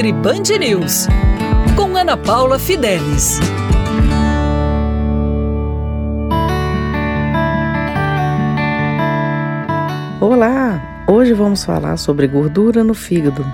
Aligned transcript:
Nutri 0.00 0.12
Band 0.14 0.58
News, 0.58 1.06
com 1.76 1.94
Ana 1.94 2.16
Paula 2.16 2.58
Fidelis. 2.58 3.38
Olá! 10.18 11.04
Hoje 11.06 11.34
vamos 11.34 11.62
falar 11.64 11.98
sobre 11.98 12.26
gordura 12.26 12.82
no 12.82 12.94
fígado. 12.94 13.44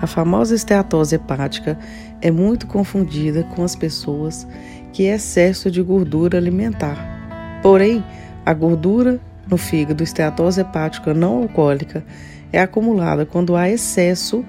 A 0.00 0.06
famosa 0.06 0.54
esteatose 0.54 1.16
hepática 1.16 1.78
é 2.22 2.30
muito 2.30 2.66
confundida 2.66 3.42
com 3.54 3.62
as 3.62 3.76
pessoas 3.76 4.48
que 4.94 5.04
é 5.04 5.16
excesso 5.16 5.70
de 5.70 5.82
gordura 5.82 6.38
alimentar. 6.38 7.60
Porém, 7.62 8.02
a 8.46 8.54
gordura 8.54 9.20
no 9.46 9.58
fígado, 9.58 10.02
esteatose 10.02 10.62
hepática 10.62 11.12
não 11.12 11.42
alcoólica, 11.42 12.02
é 12.50 12.62
acumulada 12.62 13.26
quando 13.26 13.54
há 13.54 13.68
excesso 13.68 14.42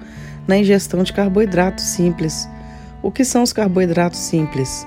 na 0.46 0.58
ingestão 0.58 1.02
de 1.02 1.12
carboidratos 1.12 1.84
simples. 1.84 2.48
O 3.02 3.10
que 3.10 3.24
são 3.24 3.42
os 3.42 3.52
carboidratos 3.52 4.20
simples? 4.20 4.86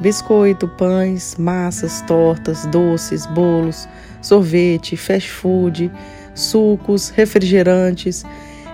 Biscoito, 0.00 0.68
pães, 0.68 1.36
massas, 1.38 2.02
tortas, 2.02 2.66
doces, 2.66 3.24
bolos, 3.26 3.88
sorvete, 4.20 4.96
fast 4.96 5.30
food, 5.30 5.90
sucos, 6.34 7.08
refrigerantes. 7.08 8.24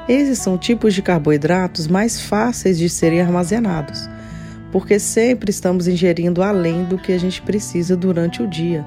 Esses 0.08 0.38
são 0.38 0.58
tipos 0.58 0.94
de 0.94 1.02
carboidratos 1.02 1.86
mais 1.86 2.20
fáceis 2.20 2.76
de 2.76 2.88
serem 2.88 3.20
armazenados, 3.20 4.08
porque 4.72 4.98
sempre 4.98 5.50
estamos 5.50 5.86
ingerindo 5.86 6.42
além 6.42 6.84
do 6.84 6.98
que 6.98 7.12
a 7.12 7.18
gente 7.18 7.40
precisa 7.40 7.96
durante 7.96 8.42
o 8.42 8.48
dia. 8.48 8.84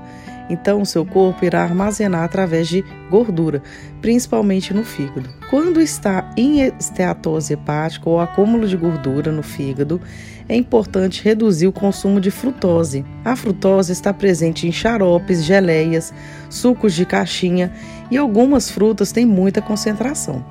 Então, 0.49 0.81
o 0.81 0.85
seu 0.85 1.05
corpo 1.05 1.43
irá 1.43 1.63
armazenar 1.63 2.23
através 2.23 2.67
de 2.67 2.83
gordura, 3.09 3.61
principalmente 4.01 4.73
no 4.73 4.83
fígado. 4.83 5.29
Quando 5.49 5.81
está 5.81 6.29
em 6.37 6.61
esteatose 6.61 7.53
hepática 7.53 8.09
ou 8.09 8.19
acúmulo 8.19 8.67
de 8.67 8.77
gordura 8.77 9.31
no 9.31 9.41
fígado, 9.41 9.99
é 10.47 10.55
importante 10.55 11.23
reduzir 11.23 11.67
o 11.67 11.71
consumo 11.71 12.21
de 12.21 12.29
frutose. 12.29 13.03
A 13.23 13.35
frutose 13.35 13.91
está 13.91 14.13
presente 14.13 14.67
em 14.67 14.71
xaropes, 14.71 15.43
geleias, 15.43 16.13
sucos 16.49 16.93
de 16.93 17.05
caixinha 17.05 17.71
e 18.11 18.17
algumas 18.17 18.69
frutas 18.69 19.11
têm 19.11 19.25
muita 19.25 19.61
concentração. 19.61 20.45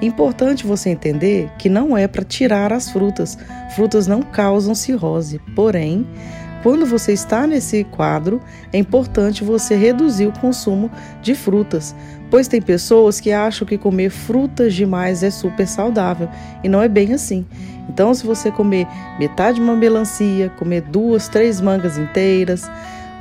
Importante 0.00 0.66
você 0.66 0.90
entender 0.90 1.50
que 1.58 1.68
não 1.68 1.96
é 1.96 2.06
para 2.06 2.24
tirar 2.24 2.72
as 2.72 2.90
frutas. 2.90 3.38
Frutas 3.74 4.06
não 4.06 4.22
causam 4.22 4.74
cirrose, 4.74 5.40
porém, 5.54 6.06
quando 6.66 6.84
você 6.84 7.12
está 7.12 7.46
nesse 7.46 7.84
quadro, 7.84 8.42
é 8.72 8.78
importante 8.78 9.44
você 9.44 9.76
reduzir 9.76 10.26
o 10.26 10.32
consumo 10.32 10.90
de 11.22 11.32
frutas, 11.32 11.94
pois 12.28 12.48
tem 12.48 12.60
pessoas 12.60 13.20
que 13.20 13.30
acham 13.30 13.64
que 13.64 13.78
comer 13.78 14.10
frutas 14.10 14.74
demais 14.74 15.22
é 15.22 15.30
super 15.30 15.64
saudável 15.64 16.28
e 16.64 16.68
não 16.68 16.82
é 16.82 16.88
bem 16.88 17.14
assim. 17.14 17.46
Então, 17.88 18.12
se 18.12 18.26
você 18.26 18.50
comer 18.50 18.84
metade 19.16 19.58
de 19.58 19.62
uma 19.62 19.76
melancia, 19.76 20.50
comer 20.58 20.80
duas, 20.80 21.28
três 21.28 21.60
mangas 21.60 21.98
inteiras, 21.98 22.68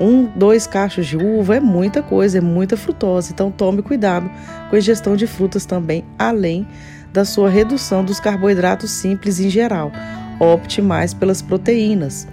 um, 0.02 0.26
dois 0.36 0.66
cachos 0.66 1.06
de 1.06 1.16
uva, 1.16 1.58
é 1.58 1.60
muita 1.60 2.02
coisa, 2.02 2.40
é 2.40 2.42
muita 2.42 2.76
frutose. 2.76 3.32
Então, 3.32 3.52
tome 3.52 3.84
cuidado 3.84 4.28
com 4.72 4.76
a 4.76 4.80
ingestão 4.80 5.16
de 5.16 5.28
frutas 5.28 5.68
também, 5.68 6.04
além 6.18 6.68
da 7.14 7.24
sua 7.24 7.48
redução 7.48 8.04
dos 8.04 8.20
carboidratos 8.20 8.90
simples 8.90 9.40
em 9.40 9.52
geral. 9.52 9.92
Opte 10.40 10.82
mais 10.82 11.14
pelas 11.14 11.44
proteínas. 11.44 12.28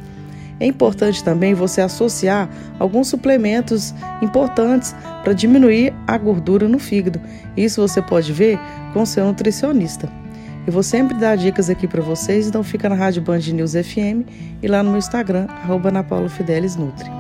É 0.63 0.67
importante 0.67 1.25
também 1.25 1.55
você 1.55 1.81
associar 1.81 2.49
alguns 2.79 3.09
suplementos 3.09 3.93
importantes 4.23 4.95
para 5.25 5.33
diminuir 5.33 5.93
a 6.07 6.17
gordura 6.17 6.69
no 6.69 6.79
fígado. 6.79 7.21
Isso 7.57 7.81
você 7.81 8.01
pode 8.01 8.33
ver 8.33 8.61
com 8.93 9.05
seu 9.05 9.25
nutricionista. 9.25 10.09
Eu 10.65 10.73
vou 10.73 10.85
sempre 10.85 11.19
dar 11.19 11.37
dicas 11.37 11.69
aqui 11.69 11.89
para 11.89 12.01
vocês, 12.01 12.47
então 12.47 12.63
fica 12.63 12.89
na 12.89 12.95
Rádio 12.95 13.23
Band 13.23 13.41
News 13.41 13.73
FM 13.73 14.23
e 14.63 14.69
lá 14.69 14.85
no 14.85 14.91
meu 14.91 15.01
Instagram, 15.01 15.49
arroba 15.49 15.91
Nutri. 15.91 17.11